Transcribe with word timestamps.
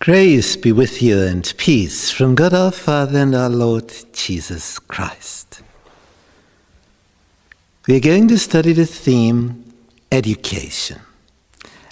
Grace 0.00 0.56
be 0.56 0.72
with 0.72 1.02
you 1.02 1.20
and 1.20 1.52
peace 1.58 2.10
from 2.10 2.34
God 2.34 2.54
our 2.54 2.70
Father 2.70 3.18
and 3.18 3.34
our 3.34 3.50
Lord 3.50 3.92
Jesus 4.14 4.78
Christ. 4.78 5.60
We 7.86 7.98
are 7.98 8.00
going 8.00 8.26
to 8.28 8.38
study 8.38 8.72
the 8.72 8.86
theme 8.86 9.62
Education. 10.10 11.02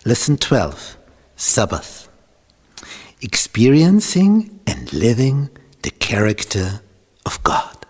Lesson 0.06 0.38
12 0.38 0.96
Sabbath. 1.36 2.08
Experiencing 3.20 4.58
and 4.66 4.90
living 4.94 5.50
the 5.82 5.90
character 5.90 6.80
of 7.26 7.42
God. 7.42 7.84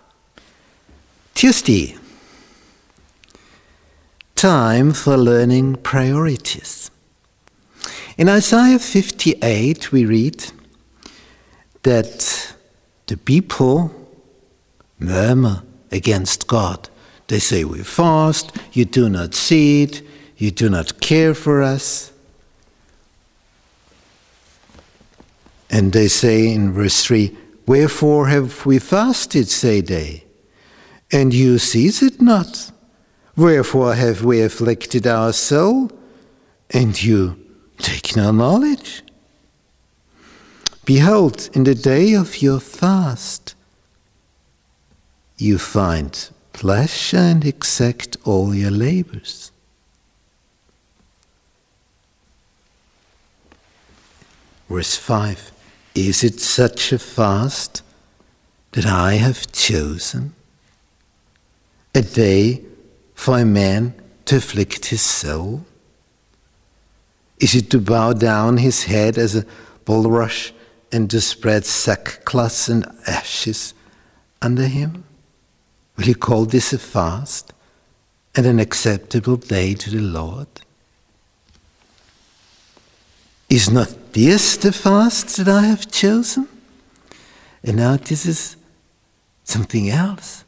Tuesday. 1.34 1.96
Time 4.34 4.92
for 4.92 5.16
learning 5.16 5.76
priorities. 5.76 6.90
In 8.18 8.28
Isaiah 8.28 8.80
58, 8.80 9.92
we 9.92 10.04
read 10.04 10.44
that 11.84 12.52
the 13.06 13.16
people 13.16 13.94
murmur 14.98 15.62
against 15.92 16.48
God. 16.48 16.88
They 17.28 17.38
say, 17.38 17.62
We 17.62 17.84
fast, 17.84 18.50
you 18.72 18.86
do 18.86 19.08
not 19.08 19.36
see 19.36 19.84
it, 19.84 20.02
you 20.36 20.50
do 20.50 20.68
not 20.68 21.00
care 21.00 21.32
for 21.32 21.62
us. 21.62 22.12
And 25.70 25.92
they 25.92 26.08
say 26.08 26.52
in 26.52 26.72
verse 26.72 27.04
3, 27.04 27.36
Wherefore 27.66 28.26
have 28.26 28.66
we 28.66 28.80
fasted, 28.80 29.48
say 29.48 29.80
they, 29.80 30.24
and 31.12 31.32
you 31.32 31.58
seize 31.58 32.02
it 32.02 32.20
not? 32.20 32.72
Wherefore 33.36 33.94
have 33.94 34.24
we 34.24 34.42
afflicted 34.42 35.06
our 35.06 35.32
soul, 35.32 35.92
and 36.70 37.00
you 37.00 37.44
take 37.78 38.16
no 38.16 38.30
knowledge. 38.30 39.02
Behold, 40.84 41.50
in 41.52 41.64
the 41.64 41.74
day 41.74 42.14
of 42.14 42.40
your 42.40 42.60
fast, 42.60 43.54
you 45.36 45.58
find 45.58 46.30
pleasure 46.52 47.16
and 47.16 47.44
exact 47.44 48.16
all 48.24 48.54
your 48.54 48.70
labors. 48.70 49.52
Verse 54.68 54.96
5 54.96 55.52
Is 55.94 56.24
it 56.24 56.40
such 56.40 56.92
a 56.92 56.98
fast 56.98 57.82
that 58.72 58.86
I 58.86 59.14
have 59.14 59.50
chosen? 59.52 60.34
A 61.94 62.02
day 62.02 62.62
for 63.14 63.38
a 63.38 63.44
man 63.44 63.94
to 64.26 64.36
afflict 64.36 64.86
his 64.86 65.02
soul? 65.02 65.64
Is 67.40 67.54
it 67.54 67.70
to 67.70 67.80
bow 67.80 68.12
down 68.12 68.56
his 68.56 68.84
head 68.84 69.16
as 69.16 69.36
a 69.36 69.46
bulrush 69.84 70.52
and 70.90 71.08
to 71.10 71.20
spread 71.20 71.64
sackcloth 71.64 72.68
and 72.68 72.86
ashes 73.06 73.74
under 74.42 74.66
him? 74.66 75.04
Will 75.96 76.06
you 76.06 76.14
call 76.14 76.46
this 76.46 76.72
a 76.72 76.78
fast 76.78 77.52
and 78.34 78.46
an 78.46 78.58
acceptable 78.58 79.36
day 79.36 79.74
to 79.74 79.90
the 79.90 80.00
Lord? 80.00 80.48
Is 83.48 83.70
not 83.70 84.12
this 84.12 84.56
the 84.56 84.72
fast 84.72 85.36
that 85.36 85.48
I 85.48 85.62
have 85.62 85.90
chosen? 85.90 86.48
And 87.64 87.76
now 87.76 87.96
this 87.96 88.26
is 88.26 88.56
something 89.44 89.88
else. 89.88 90.44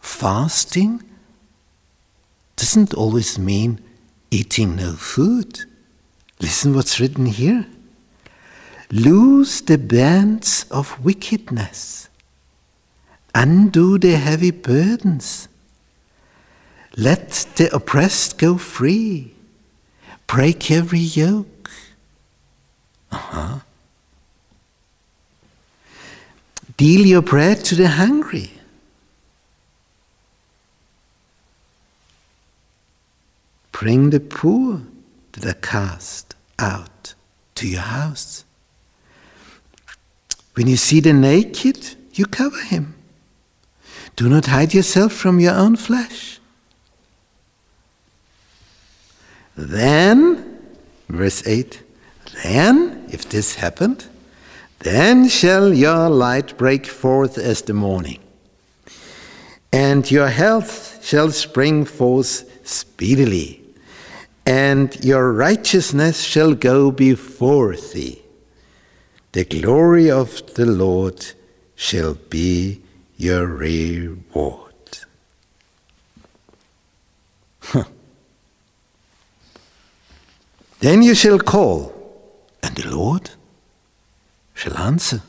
Fasting 0.00 1.02
doesn't 2.54 2.94
always 2.94 3.38
mean 3.38 3.80
eating 4.30 4.76
no 4.76 4.92
food. 4.92 5.64
Listen 6.40 6.74
what's 6.74 7.00
written 7.00 7.26
here. 7.26 7.66
Loose 8.90 9.60
the 9.60 9.78
bands 9.78 10.64
of 10.70 11.04
wickedness, 11.04 12.08
undo 13.34 13.98
the 13.98 14.16
heavy 14.16 14.52
burdens, 14.52 15.48
let 16.96 17.30
the 17.56 17.74
oppressed 17.74 18.38
go 18.38 18.56
free, 18.58 19.34
break 20.26 20.70
every 20.70 21.00
yoke. 21.00 21.70
Uh-huh. 23.10 23.58
Deal 26.76 27.06
your 27.06 27.22
bread 27.22 27.64
to 27.64 27.74
the 27.74 27.88
hungry. 27.88 28.52
Bring 33.72 34.10
the 34.10 34.20
poor 34.20 34.82
that 35.36 35.46
are 35.46 35.60
cast 35.60 36.34
out 36.58 37.14
to 37.54 37.68
your 37.68 37.82
house. 37.82 38.44
When 40.54 40.66
you 40.66 40.76
see 40.76 41.00
the 41.00 41.12
naked, 41.12 41.96
you 42.14 42.26
cover 42.26 42.62
him. 42.62 42.94
Do 44.16 44.28
not 44.28 44.46
hide 44.46 44.72
yourself 44.72 45.12
from 45.12 45.38
your 45.40 45.54
own 45.54 45.76
flesh. 45.76 46.40
Then, 49.54 50.58
verse 51.08 51.46
8, 51.46 51.82
then, 52.42 53.06
if 53.10 53.28
this 53.28 53.56
happened, 53.56 54.06
then 54.80 55.28
shall 55.28 55.72
your 55.72 56.08
light 56.08 56.56
break 56.56 56.86
forth 56.86 57.38
as 57.38 57.62
the 57.62 57.72
morning, 57.72 58.20
and 59.72 60.10
your 60.10 60.28
health 60.28 61.04
shall 61.04 61.30
spring 61.30 61.84
forth 61.84 62.66
speedily 62.66 63.65
and 64.46 65.04
your 65.04 65.32
righteousness 65.32 66.22
shall 66.22 66.54
go 66.54 66.92
before 66.92 67.74
thee. 67.74 68.22
The 69.32 69.44
glory 69.44 70.08
of 70.10 70.54
the 70.54 70.64
Lord 70.64 71.26
shall 71.74 72.14
be 72.14 72.80
your 73.16 73.46
reward. 73.46 74.62
then 80.78 81.02
you 81.02 81.14
shall 81.16 81.40
call, 81.40 81.92
and 82.62 82.76
the 82.76 82.88
Lord 82.88 83.30
shall 84.54 84.78
answer. 84.78 85.22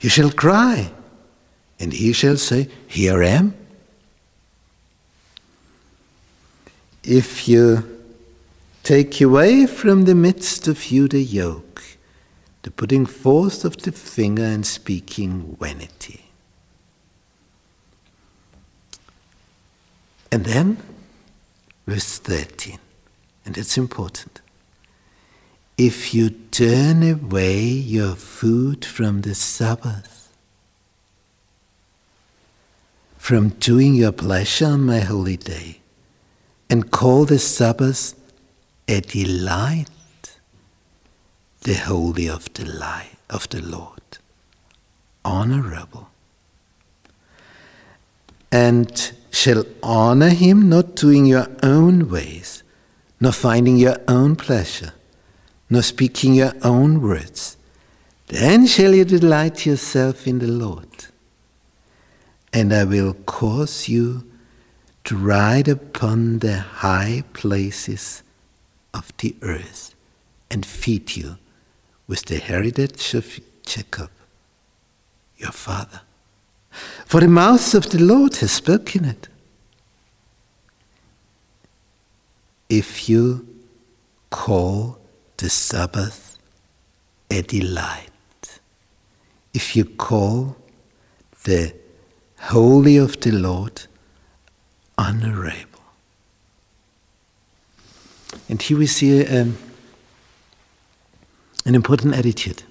You 0.00 0.10
shall 0.10 0.32
cry, 0.32 0.90
and 1.78 1.92
he 1.92 2.12
shall 2.12 2.36
say, 2.36 2.68
Here 2.88 3.22
I 3.22 3.28
am. 3.28 3.59
If 7.02 7.48
you 7.48 8.00
take 8.82 9.20
away 9.20 9.66
from 9.66 10.04
the 10.04 10.14
midst 10.14 10.68
of 10.68 10.90
you 10.90 11.08
the 11.08 11.22
yoke, 11.22 11.82
the 12.62 12.70
putting 12.70 13.06
forth 13.06 13.64
of 13.64 13.76
the 13.78 13.92
finger 13.92 14.44
and 14.44 14.66
speaking 14.66 15.56
vanity. 15.58 16.24
And 20.32 20.44
then, 20.44 20.76
verse 21.86 22.18
13, 22.18 22.78
and 23.44 23.58
it's 23.58 23.76
important. 23.76 24.40
If 25.76 26.14
you 26.14 26.30
turn 26.30 27.02
away 27.02 27.62
your 27.62 28.14
food 28.14 28.84
from 28.84 29.22
the 29.22 29.34
Sabbath, 29.34 30.30
from 33.16 33.50
doing 33.50 33.94
your 33.94 34.12
pleasure 34.12 34.66
on 34.66 34.82
my 34.82 35.00
holy 35.00 35.36
day, 35.36 35.79
and 36.70 36.92
call 36.92 37.24
the 37.24 37.38
Sabbath 37.38 38.14
a 38.86 39.00
delight, 39.00 39.88
the 41.62 41.74
holy 41.74 42.28
of 42.28 42.52
the 42.54 42.64
light 42.64 43.16
of 43.28 43.48
the 43.48 43.60
Lord, 43.60 44.18
honorable, 45.24 46.08
and 48.52 49.12
shall 49.32 49.64
honor 49.82 50.30
him 50.30 50.68
not 50.68 50.94
doing 50.94 51.26
your 51.26 51.48
own 51.62 52.08
ways, 52.08 52.62
nor 53.20 53.32
finding 53.32 53.76
your 53.76 53.96
own 54.06 54.36
pleasure, 54.36 54.92
nor 55.68 55.82
speaking 55.82 56.34
your 56.34 56.52
own 56.62 57.02
words. 57.02 57.56
Then 58.28 58.66
shall 58.66 58.94
you 58.94 59.04
delight 59.04 59.66
yourself 59.66 60.26
in 60.26 60.38
the 60.38 60.46
Lord, 60.46 61.06
and 62.52 62.72
I 62.72 62.84
will 62.84 63.14
cause 63.14 63.88
you 63.88 64.29
to 65.04 65.16
ride 65.16 65.68
upon 65.68 66.38
the 66.38 66.58
high 66.58 67.24
places 67.32 68.22
of 68.92 69.12
the 69.18 69.34
earth 69.42 69.94
and 70.50 70.66
feed 70.66 71.16
you 71.16 71.36
with 72.06 72.24
the 72.26 72.38
heritage 72.38 73.14
of 73.14 73.40
Jacob, 73.64 74.10
your 75.38 75.52
father. 75.52 76.00
For 77.06 77.20
the 77.20 77.28
mouth 77.28 77.74
of 77.74 77.90
the 77.90 77.98
Lord 77.98 78.36
has 78.36 78.52
spoken 78.52 79.04
it. 79.04 79.28
If 82.68 83.08
you 83.08 83.46
call 84.30 84.98
the 85.36 85.50
Sabbath 85.50 86.38
a 87.30 87.42
delight, 87.42 88.60
if 89.52 89.74
you 89.74 89.84
call 89.84 90.56
the 91.44 91.74
holy 92.38 92.96
of 92.96 93.20
the 93.20 93.32
Lord 93.32 93.86
honorable. 95.00 95.80
And 98.48 98.60
here 98.60 98.76
we 98.76 98.86
see 98.86 99.22
a, 99.22 99.48
an 101.64 101.74
important 101.74 102.14
attitude. 102.14 102.64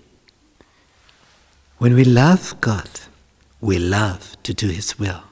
When 1.79 1.95
we 1.95 2.03
love 2.03 2.55
God, 2.61 2.89
we 3.59 3.79
love 3.79 4.37
to 4.43 4.53
do 4.53 4.67
His 4.67 4.99
will. 4.99 5.23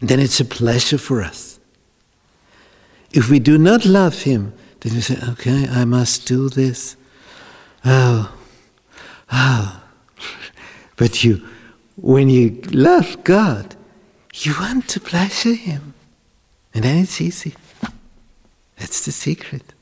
Then 0.00 0.20
it's 0.20 0.40
a 0.40 0.44
pleasure 0.44 0.98
for 0.98 1.22
us. 1.22 1.58
If 3.12 3.30
we 3.30 3.38
do 3.38 3.56
not 3.56 3.86
love 3.86 4.22
Him, 4.22 4.52
then 4.80 4.94
we 4.94 5.00
say, 5.00 5.16
okay, 5.30 5.68
I 5.68 5.84
must 5.84 6.26
do 6.26 6.48
this. 6.48 6.96
Oh, 7.84 8.34
oh. 9.32 9.82
But 10.96 11.24
you, 11.24 11.48
when 11.96 12.28
you 12.28 12.60
love 12.70 13.24
God, 13.24 13.74
you 14.32 14.54
want 14.58 14.88
to 14.88 15.00
pleasure 15.00 15.54
Him. 15.54 15.94
And 16.74 16.84
then 16.84 16.98
it's 17.02 17.20
easy. 17.20 17.54
That's 18.76 19.04
the 19.04 19.12
secret. 19.12 19.74